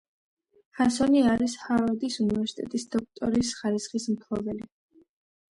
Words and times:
ჰანსონი 0.77 1.21
არის 1.33 1.53
ჰარვარდის 1.65 2.17
უნივერსიტეტის 2.23 2.87
დოქტორის 2.97 3.53
ხარისხის 3.61 4.09
მფლობელი. 4.17 4.69